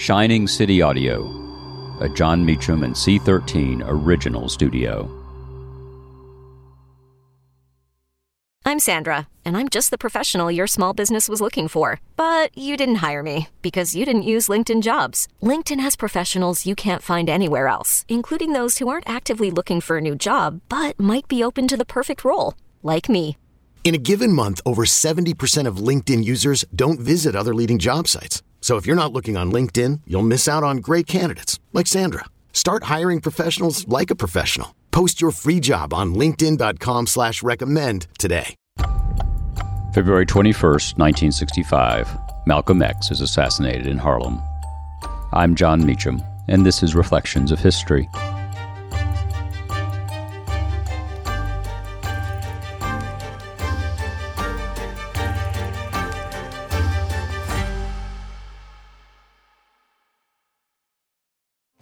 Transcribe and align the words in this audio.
Shining 0.00 0.48
City 0.48 0.80
Audio, 0.80 1.28
a 2.00 2.08
Jon 2.08 2.42
Meacham 2.42 2.84
and 2.84 2.94
C13 2.94 3.82
original 3.86 4.48
studio. 4.48 5.10
I'm 8.64 8.78
Sandra, 8.78 9.28
and 9.44 9.58
I'm 9.58 9.68
just 9.68 9.90
the 9.90 9.98
professional 9.98 10.50
your 10.50 10.66
small 10.66 10.94
business 10.94 11.28
was 11.28 11.42
looking 11.42 11.68
for. 11.68 12.00
But 12.16 12.56
you 12.56 12.78
didn't 12.78 13.02
hire 13.06 13.22
me 13.22 13.48
because 13.60 13.94
you 13.94 14.06
didn't 14.06 14.22
use 14.22 14.48
LinkedIn 14.48 14.80
jobs. 14.80 15.28
LinkedIn 15.42 15.80
has 15.80 15.96
professionals 15.96 16.64
you 16.64 16.74
can't 16.74 17.02
find 17.02 17.28
anywhere 17.28 17.68
else, 17.68 18.06
including 18.08 18.54
those 18.54 18.78
who 18.78 18.88
aren't 18.88 19.06
actively 19.06 19.50
looking 19.50 19.82
for 19.82 19.98
a 19.98 20.00
new 20.00 20.16
job 20.16 20.62
but 20.70 20.98
might 20.98 21.28
be 21.28 21.44
open 21.44 21.68
to 21.68 21.76
the 21.76 21.92
perfect 21.96 22.24
role, 22.24 22.54
like 22.82 23.10
me. 23.10 23.36
In 23.84 23.94
a 23.94 23.98
given 23.98 24.32
month, 24.32 24.62
over 24.64 24.84
70% 24.84 25.66
of 25.66 25.76
LinkedIn 25.88 26.24
users 26.24 26.64
don't 26.74 27.00
visit 27.00 27.36
other 27.36 27.54
leading 27.54 27.78
job 27.78 28.08
sites. 28.08 28.42
So 28.60 28.76
if 28.76 28.86
you're 28.86 28.94
not 28.94 29.12
looking 29.12 29.36
on 29.36 29.50
LinkedIn, 29.50 30.02
you'll 30.06 30.30
miss 30.34 30.46
out 30.46 30.62
on 30.62 30.76
great 30.76 31.08
candidates 31.08 31.58
like 31.72 31.88
Sandra. 31.88 32.26
Start 32.52 32.84
hiring 32.84 33.20
professionals 33.20 33.88
like 33.88 34.12
a 34.12 34.14
professional. 34.14 34.76
Post 34.92 35.20
your 35.20 35.32
free 35.32 35.58
job 35.58 35.92
on 35.92 36.14
LinkedIn.com 36.14 37.08
slash 37.08 37.42
recommend 37.42 38.06
today. 38.18 38.54
February 39.92 40.26
21st, 40.26 40.98
1965. 40.98 42.16
Malcolm 42.46 42.80
X 42.80 43.10
is 43.10 43.20
assassinated 43.20 43.86
in 43.86 43.98
Harlem. 43.98 44.40
I'm 45.32 45.54
Jon 45.56 45.84
Meacham, 45.84 46.22
and 46.48 46.64
this 46.64 46.82
is 46.82 46.94
Reflections 46.94 47.50
of 47.50 47.58
History. 47.58 48.08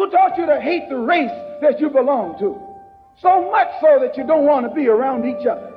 Who 0.00 0.08
taught 0.08 0.38
you 0.38 0.46
to 0.46 0.58
hate 0.58 0.88
the 0.88 0.96
race 0.96 1.30
that 1.60 1.78
you 1.78 1.90
belong 1.90 2.38
to? 2.38 2.58
So 3.20 3.50
much 3.50 3.68
so 3.82 3.98
that 4.00 4.16
you 4.16 4.26
don't 4.26 4.46
want 4.46 4.66
to 4.66 4.74
be 4.74 4.88
around 4.88 5.26
each 5.28 5.46
other. 5.46 5.74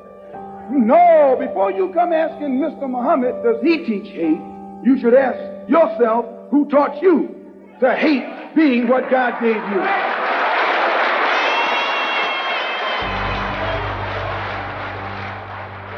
No, 0.72 1.36
before 1.38 1.74
you 1.74 1.92
come 1.94 2.14
asking 2.14 2.58
Mr. 2.58 2.90
Muhammad, 2.90 3.44
does 3.44 3.62
he 3.62 3.80
teach 3.80 4.08
hate? 4.14 4.40
You 4.82 4.98
should 4.98 5.14
ask 5.14 5.70
yourself, 5.70 6.26
who 6.52 6.70
taught 6.70 7.02
you 7.02 7.36
to 7.82 7.94
hate 7.94 8.56
being 8.56 8.88
what 8.88 9.12
God 9.12 9.42
gave 9.42 9.58
you? 9.58 9.82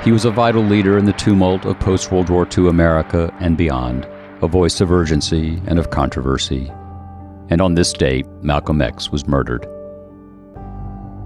He 0.03 0.11
was 0.11 0.25
a 0.25 0.31
vital 0.31 0.63
leader 0.63 0.97
in 0.97 1.05
the 1.05 1.13
tumult 1.13 1.63
of 1.65 1.79
post 1.79 2.11
World 2.11 2.31
War 2.31 2.47
II 2.57 2.69
America 2.69 3.31
and 3.39 3.55
beyond, 3.55 4.07
a 4.41 4.47
voice 4.47 4.81
of 4.81 4.91
urgency 4.91 5.61
and 5.67 5.77
of 5.77 5.91
controversy. 5.91 6.71
And 7.49 7.61
on 7.61 7.75
this 7.75 7.93
date, 7.93 8.25
Malcolm 8.41 8.81
X 8.81 9.11
was 9.11 9.27
murdered. 9.27 9.67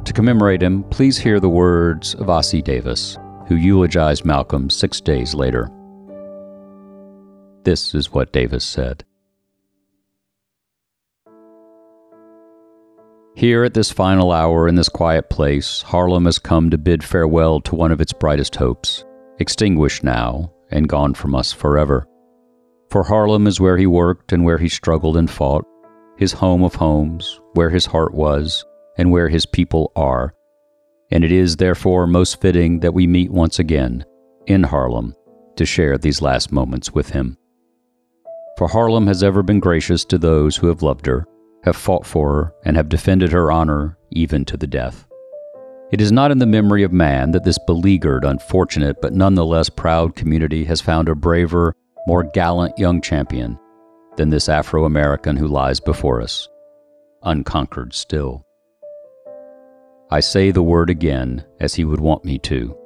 To 0.05 0.13
commemorate 0.13 0.61
him, 0.61 0.83
please 0.85 1.17
hear 1.17 1.39
the 1.39 1.49
words 1.49 2.15
of 2.15 2.27
Ossie 2.27 2.63
Davis, 2.63 3.17
who 3.47 3.55
eulogized 3.55 4.25
Malcolm 4.25 4.69
six 4.69 4.99
days 4.99 5.33
later. 5.33 5.69
This 7.63 7.93
is 7.93 8.11
what 8.11 8.33
Davis 8.33 8.63
said. 8.63 9.03
Here 13.35 13.63
at 13.63 13.73
this 13.73 13.91
final 13.91 14.31
hour 14.31 14.67
in 14.67 14.75
this 14.75 14.89
quiet 14.89 15.29
place, 15.29 15.81
Harlem 15.83 16.25
has 16.25 16.39
come 16.39 16.69
to 16.71 16.77
bid 16.77 17.03
farewell 17.03 17.61
to 17.61 17.75
one 17.75 17.91
of 17.91 18.01
its 18.01 18.11
brightest 18.11 18.55
hopes, 18.55 19.05
extinguished 19.39 20.03
now 20.03 20.51
and 20.71 20.89
gone 20.89 21.13
from 21.13 21.35
us 21.35 21.53
forever. 21.53 22.05
For 22.89 23.03
Harlem 23.03 23.47
is 23.47 23.59
where 23.59 23.77
he 23.77 23.87
worked 23.87 24.33
and 24.33 24.43
where 24.43 24.57
he 24.57 24.67
struggled 24.67 25.15
and 25.15 25.29
fought, 25.29 25.63
his 26.19 26.33
home 26.33 26.63
of 26.63 26.75
homes, 26.75 27.39
where 27.53 27.69
his 27.69 27.85
heart 27.85 28.13
was, 28.13 28.65
and 28.97 29.09
where 29.09 29.29
his 29.29 29.45
people 29.45 29.89
are. 29.95 30.33
And 31.11 31.23
it 31.23 31.31
is 31.31 31.55
therefore 31.55 32.07
most 32.07 32.41
fitting 32.41 32.81
that 32.81 32.93
we 32.93 33.07
meet 33.07 33.31
once 33.31 33.57
again 33.57 34.03
in 34.45 34.63
Harlem 34.63 35.15
to 35.55 35.65
share 35.65 35.97
these 35.97 36.21
last 36.21 36.51
moments 36.51 36.91
with 36.91 37.11
him. 37.11 37.37
For 38.57 38.67
Harlem 38.67 39.07
has 39.07 39.23
ever 39.23 39.41
been 39.41 39.61
gracious 39.61 40.03
to 40.05 40.17
those 40.17 40.57
who 40.57 40.67
have 40.67 40.81
loved 40.81 41.05
her, 41.05 41.25
have 41.63 41.77
fought 41.77 42.05
for 42.05 42.33
her, 42.33 42.53
and 42.65 42.75
have 42.75 42.89
defended 42.89 43.31
her 43.31 43.49
honor 43.49 43.97
even 44.11 44.43
to 44.43 44.57
the 44.57 44.67
death. 44.67 45.07
It 45.93 46.01
is 46.01 46.11
not 46.11 46.31
in 46.31 46.39
the 46.39 46.45
memory 46.45 46.83
of 46.83 46.91
man 46.91 47.31
that 47.31 47.45
this 47.45 47.57
beleaguered, 47.65 48.25
unfortunate, 48.25 49.01
but 49.01 49.13
nonetheless 49.13 49.69
proud 49.69 50.17
community 50.17 50.65
has 50.65 50.81
found 50.81 51.07
a 51.07 51.15
braver, 51.15 51.73
more 52.07 52.23
gallant 52.23 52.77
young 52.77 52.99
champion 52.99 53.57
than 54.19 54.29
this 54.29 54.49
Afro 54.49 54.83
American 54.83 55.37
who 55.37 55.47
lies 55.47 55.79
before 55.79 56.21
us, 56.21 56.49
unconquered 57.23 57.93
still. 57.93 58.45
I 60.11 60.19
say 60.19 60.51
the 60.51 60.61
word 60.61 60.89
again 60.89 61.45
as 61.61 61.73
he 61.73 61.85
would 61.85 62.01
want 62.01 62.25
me 62.25 62.37
to 62.39 62.77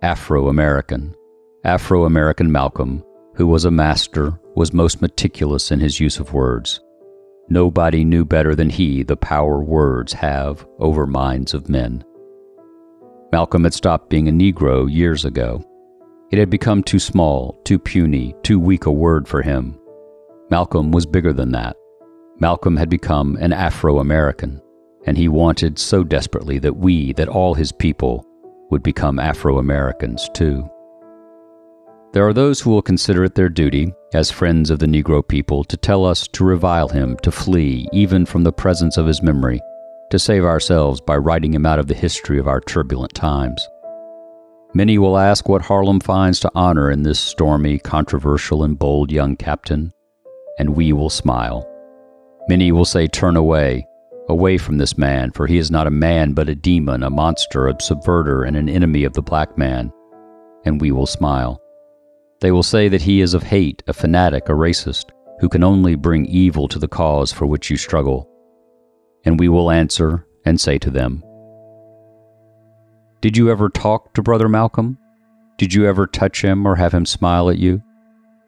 Afro 0.00 0.48
American. 0.48 1.14
Afro 1.64 2.06
American 2.06 2.50
Malcolm, 2.50 3.04
who 3.34 3.46
was 3.46 3.66
a 3.66 3.70
master, 3.70 4.40
was 4.54 4.72
most 4.72 5.02
meticulous 5.02 5.70
in 5.70 5.80
his 5.80 6.00
use 6.00 6.18
of 6.18 6.32
words. 6.32 6.80
Nobody 7.50 8.02
knew 8.02 8.24
better 8.24 8.54
than 8.54 8.70
he 8.70 9.02
the 9.02 9.18
power 9.18 9.62
words 9.62 10.14
have 10.14 10.66
over 10.78 11.06
minds 11.06 11.52
of 11.52 11.68
men. 11.68 12.02
Malcolm 13.32 13.64
had 13.64 13.74
stopped 13.74 14.08
being 14.08 14.28
a 14.28 14.32
Negro 14.32 14.90
years 14.90 15.26
ago. 15.26 15.62
It 16.30 16.38
had 16.38 16.48
become 16.48 16.82
too 16.82 16.98
small, 16.98 17.60
too 17.64 17.78
puny, 17.78 18.34
too 18.42 18.58
weak 18.58 18.86
a 18.86 18.90
word 18.90 19.28
for 19.28 19.42
him. 19.42 19.79
Malcolm 20.50 20.90
was 20.90 21.06
bigger 21.06 21.32
than 21.32 21.52
that. 21.52 21.76
Malcolm 22.40 22.76
had 22.76 22.90
become 22.90 23.36
an 23.36 23.52
Afro 23.52 24.00
American, 24.00 24.60
and 25.06 25.16
he 25.16 25.28
wanted 25.28 25.78
so 25.78 26.02
desperately 26.02 26.58
that 26.58 26.76
we, 26.76 27.12
that 27.12 27.28
all 27.28 27.54
his 27.54 27.70
people, 27.70 28.26
would 28.70 28.82
become 28.82 29.20
Afro 29.20 29.58
Americans 29.58 30.28
too. 30.34 30.68
There 32.12 32.26
are 32.26 32.32
those 32.32 32.60
who 32.60 32.70
will 32.70 32.82
consider 32.82 33.22
it 33.22 33.36
their 33.36 33.48
duty, 33.48 33.92
as 34.12 34.32
friends 34.32 34.70
of 34.70 34.80
the 34.80 34.86
Negro 34.86 35.26
people, 35.26 35.62
to 35.64 35.76
tell 35.76 36.04
us 36.04 36.26
to 36.28 36.44
revile 36.44 36.88
him, 36.88 37.16
to 37.18 37.30
flee 37.30 37.86
even 37.92 38.26
from 38.26 38.42
the 38.42 38.52
presence 38.52 38.96
of 38.96 39.06
his 39.06 39.22
memory, 39.22 39.60
to 40.10 40.18
save 40.18 40.44
ourselves 40.44 41.00
by 41.00 41.16
writing 41.16 41.54
him 41.54 41.64
out 41.64 41.78
of 41.78 41.86
the 41.86 41.94
history 41.94 42.40
of 42.40 42.48
our 42.48 42.60
turbulent 42.60 43.14
times. 43.14 43.64
Many 44.74 44.98
will 44.98 45.16
ask 45.16 45.48
what 45.48 45.62
Harlem 45.62 46.00
finds 46.00 46.40
to 46.40 46.50
honor 46.56 46.90
in 46.90 47.04
this 47.04 47.20
stormy, 47.20 47.78
controversial, 47.78 48.64
and 48.64 48.76
bold 48.76 49.12
young 49.12 49.36
captain 49.36 49.92
and 50.60 50.76
we 50.76 50.92
will 50.92 51.08
smile. 51.08 51.66
Many 52.46 52.70
will 52.70 52.84
say, 52.84 53.06
Turn 53.06 53.34
away, 53.34 53.86
away 54.28 54.58
from 54.58 54.76
this 54.76 54.98
man, 54.98 55.30
for 55.30 55.46
he 55.46 55.56
is 55.56 55.70
not 55.70 55.86
a 55.86 55.90
man, 55.90 56.34
but 56.34 56.50
a 56.50 56.54
demon, 56.54 57.02
a 57.02 57.08
monster, 57.08 57.66
a 57.66 57.74
subverter, 57.80 58.46
and 58.46 58.58
an 58.58 58.68
enemy 58.68 59.04
of 59.04 59.14
the 59.14 59.22
black 59.22 59.56
man. 59.56 59.90
And 60.66 60.78
we 60.78 60.92
will 60.92 61.06
smile. 61.06 61.58
They 62.42 62.52
will 62.52 62.62
say 62.62 62.88
that 62.88 63.00
he 63.00 63.22
is 63.22 63.32
of 63.32 63.42
hate, 63.42 63.82
a 63.88 63.94
fanatic, 63.94 64.50
a 64.50 64.52
racist, 64.52 65.06
who 65.40 65.48
can 65.48 65.64
only 65.64 65.94
bring 65.94 66.26
evil 66.26 66.68
to 66.68 66.78
the 66.78 66.88
cause 66.88 67.32
for 67.32 67.46
which 67.46 67.70
you 67.70 67.78
struggle. 67.78 68.28
And 69.24 69.40
we 69.40 69.48
will 69.48 69.70
answer 69.70 70.26
and 70.44 70.60
say 70.60 70.76
to 70.78 70.90
them, 70.90 71.24
Did 73.22 73.34
you 73.34 73.50
ever 73.50 73.70
talk 73.70 74.12
to 74.12 74.22
Brother 74.22 74.48
Malcolm? 74.48 74.98
Did 75.56 75.72
you 75.72 75.86
ever 75.86 76.06
touch 76.06 76.42
him 76.42 76.66
or 76.66 76.76
have 76.76 76.92
him 76.92 77.06
smile 77.06 77.48
at 77.48 77.56
you? 77.56 77.82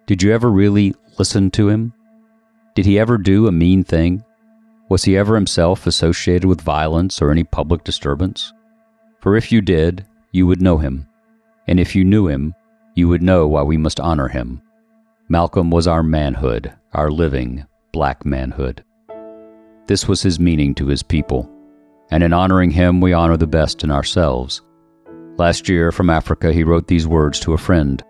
Did 0.06 0.22
you 0.22 0.30
ever 0.32 0.50
really 0.50 0.94
listen 1.18 1.50
to 1.52 1.70
him? 1.70 1.94
Did 2.74 2.86
he 2.86 2.98
ever 2.98 3.18
do 3.18 3.46
a 3.46 3.52
mean 3.52 3.84
thing? 3.84 4.24
Was 4.88 5.04
he 5.04 5.16
ever 5.16 5.34
himself 5.34 5.86
associated 5.86 6.46
with 6.46 6.60
violence 6.60 7.20
or 7.20 7.30
any 7.30 7.44
public 7.44 7.84
disturbance? 7.84 8.52
For 9.20 9.36
if 9.36 9.52
you 9.52 9.60
did, 9.60 10.06
you 10.32 10.46
would 10.46 10.62
know 10.62 10.78
him. 10.78 11.06
And 11.68 11.78
if 11.78 11.94
you 11.94 12.04
knew 12.04 12.26
him, 12.26 12.54
you 12.94 13.08
would 13.08 13.22
know 13.22 13.46
why 13.46 13.62
we 13.62 13.76
must 13.76 14.00
honor 14.00 14.28
him. 14.28 14.62
Malcolm 15.28 15.70
was 15.70 15.86
our 15.86 16.02
manhood, 16.02 16.72
our 16.92 17.10
living, 17.10 17.64
black 17.92 18.24
manhood. 18.26 18.84
This 19.86 20.08
was 20.08 20.22
his 20.22 20.40
meaning 20.40 20.74
to 20.74 20.86
his 20.86 21.02
people, 21.02 21.50
and 22.10 22.22
in 22.22 22.32
honoring 22.32 22.70
him, 22.70 23.00
we 23.00 23.12
honor 23.12 23.36
the 23.36 23.46
best 23.46 23.84
in 23.84 23.90
ourselves. 23.90 24.62
Last 25.38 25.68
year, 25.68 25.92
from 25.92 26.10
Africa, 26.10 26.52
he 26.52 26.64
wrote 26.64 26.86
these 26.86 27.06
words 27.06 27.40
to 27.40 27.54
a 27.54 27.58
friend 27.58 28.02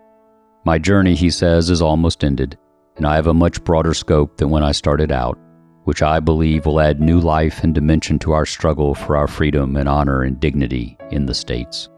My 0.65 0.77
journey, 0.77 1.15
he 1.15 1.29
says, 1.29 1.69
is 1.69 1.81
almost 1.81 2.23
ended, 2.23 2.57
and 2.97 3.05
I 3.05 3.15
have 3.15 3.27
a 3.27 3.33
much 3.33 3.63
broader 3.63 3.93
scope 3.93 4.37
than 4.37 4.49
when 4.49 4.63
I 4.63 4.71
started 4.71 5.11
out, 5.11 5.37
which 5.83 6.01
I 6.01 6.19
believe 6.19 6.65
will 6.65 6.79
add 6.79 7.01
new 7.01 7.19
life 7.19 7.63
and 7.63 7.73
dimension 7.73 8.19
to 8.19 8.31
our 8.33 8.45
struggle 8.45 8.95
for 8.95 9.17
our 9.17 9.27
freedom 9.27 9.75
and 9.75 9.89
honor 9.89 10.23
and 10.23 10.39
dignity 10.39 10.97
in 11.11 11.25
the 11.25 11.33
States. 11.33 11.89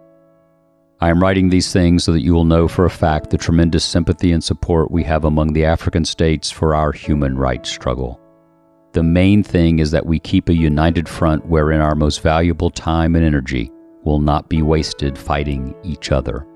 I 1.02 1.10
am 1.10 1.20
writing 1.20 1.50
these 1.50 1.74
things 1.74 2.04
so 2.04 2.14
that 2.14 2.22
you 2.22 2.34
will 2.34 2.46
know 2.46 2.68
for 2.68 2.86
a 2.86 2.90
fact 2.90 3.30
the 3.30 3.38
tremendous 3.38 3.84
sympathy 3.84 4.32
and 4.32 4.44
support 4.44 4.92
we 4.92 5.04
have 5.04 5.26
among 5.26 5.54
the 5.54 5.66
African 5.66 6.06
states 6.06 6.50
for 6.50 6.74
our 6.74 6.92
human 6.92 7.38
rights 7.38 7.70
struggle. 7.70 8.20
The 8.94 9.04
main 9.04 9.44
thing 9.44 9.80
is 9.80 9.92
that 9.92 10.06
we 10.06 10.20
keep 10.20 10.48
a 10.48 10.56
united 10.56 11.10
front 11.10 11.46
wherein 11.48 11.82
our 11.82 11.96
most 11.96 12.22
valuable 12.22 12.70
time 12.70 13.16
and 13.16 13.26
energy 13.26 13.70
will 14.06 14.22
not 14.22 14.48
be 14.48 14.62
wasted 14.62 15.18
fighting 15.18 15.76
each 15.84 16.14
other. 16.14 16.48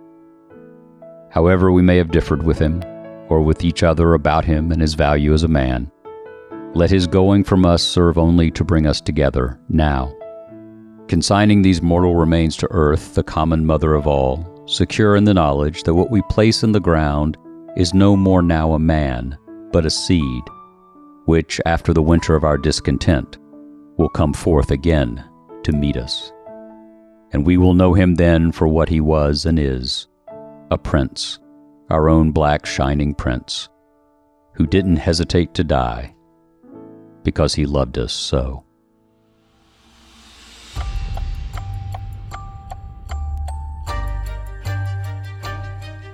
However, 1.32 1.72
we 1.72 1.82
may 1.82 1.98
have 1.98 2.12
differed 2.12 2.44
with 2.44 2.58
him, 2.58 2.82
or 3.30 3.42
with 3.42 3.64
each 3.64 3.84
other 3.84 4.14
about 4.14 4.46
him 4.46 4.72
and 4.72 4.82
his 4.82 4.96
value 4.96 5.34
as 5.34 5.44
a 5.44 5.48
man, 5.48 5.92
let 6.74 6.90
his 6.90 7.08
going 7.08 7.44
from 7.44 7.66
us 7.66 7.82
serve 7.82 8.18
only 8.18 8.52
to 8.52 8.64
bring 8.64 8.86
us 8.86 9.02
together 9.02 9.60
now. 9.70 10.14
Consigning 11.08 11.62
these 11.62 11.82
mortal 11.82 12.16
remains 12.16 12.56
to 12.58 12.68
earth, 12.72 13.16
the 13.16 13.24
common 13.24 13.66
mother 13.66 13.96
of 13.96 14.06
all, 14.06 14.64
secure 14.68 15.16
in 15.16 15.24
the 15.24 15.34
knowledge 15.34 15.84
that 15.84 15.96
what 15.96 16.12
we 16.12 16.22
place 16.30 16.64
in 16.64 16.72
the 16.72 16.80
ground 16.80 17.38
is 17.76 17.94
no 17.94 18.16
more 18.16 18.42
now 18.42 18.74
a 18.74 18.80
man, 18.80 19.38
but 19.72 19.86
a 19.86 19.90
seed, 19.90 20.44
which, 21.26 21.60
after 21.66 21.94
the 21.94 22.02
winter 22.02 22.36
of 22.36 22.44
our 22.44 22.58
discontent, 22.58 23.38
will 23.98 24.10
come 24.10 24.34
forth 24.34 24.70
again 24.70 25.24
to 25.64 25.72
meet 25.72 25.98
us. 25.98 26.32
And 27.32 27.46
we 27.46 27.58
will 27.58 27.74
know 27.74 27.94
him 27.94 28.16
then 28.16 28.52
for 28.52 28.68
what 28.68 28.90
he 28.90 29.02
was 29.02 29.46
and 29.46 29.60
is 29.60 30.08
a 30.72 30.78
prince, 30.78 31.40
our 31.90 32.08
own 32.08 32.32
black 32.32 32.66
shining 32.66 33.16
prince, 33.16 33.70
who 34.54 34.68
didn't 34.68 34.98
hesitate 34.98 35.54
to 35.56 35.64
die 35.64 36.14
because 37.24 37.54
he 37.54 37.66
loved 37.66 37.98
us 37.98 38.14
so. 38.14 38.64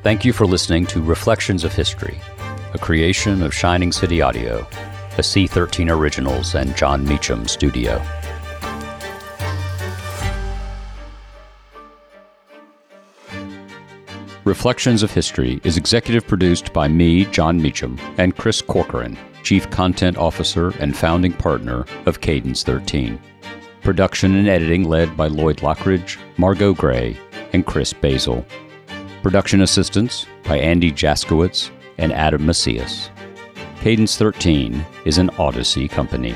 Thank 0.01 0.23
you 0.23 0.33
for 0.33 0.45
listening 0.45 0.85
to 0.87 1.01
Reflections 1.01 1.63
of 1.63 1.73
History, 1.73 2.19
a 2.73 2.77
creation 2.77 3.41
of 3.41 3.53
Shining 3.53 3.91
City 3.91 4.21
Audio, 4.21 4.59
a 5.17 5.21
C13 5.21 5.89
Originals 5.89 6.53
and 6.53 6.75
Jon 6.77 7.03
Meacham 7.05 7.47
studio. 7.47 8.01
Reflections 14.45 15.01
of 15.01 15.11
History 15.11 15.59
is 15.63 15.75
executive 15.75 16.27
produced 16.27 16.71
by 16.71 16.87
me, 16.87 17.25
Jon 17.25 17.59
Meacham, 17.59 17.99
and 18.19 18.37
Chris 18.37 18.61
Corcoran, 18.61 19.17
Chief 19.41 19.67
Content 19.71 20.17
Officer 20.17 20.69
and 20.79 20.95
founding 20.95 21.33
partner 21.33 21.83
of 22.05 22.21
Cadence 22.21 22.61
13. 22.61 23.19
Production 23.81 24.35
and 24.35 24.47
editing 24.47 24.83
led 24.83 25.17
by 25.17 25.25
Lloyd 25.25 25.57
Lockridge, 25.57 26.19
Margot 26.37 26.75
Gray, 26.75 27.17
and 27.53 27.65
Chris 27.65 27.91
Basil. 27.91 28.45
Production 29.23 29.61
assistance 29.63 30.27
by 30.43 30.59
Andy 30.59 30.91
Jaskowitz 30.91 31.71
and 31.97 32.13
Adam 32.13 32.45
Macias. 32.45 33.09
Cadence 33.81 34.15
13 34.15 34.85
is 35.05 35.17
an 35.17 35.31
Odyssey 35.39 35.87
company. 35.87 36.35